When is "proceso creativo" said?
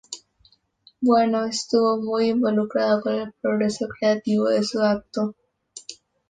3.33-4.47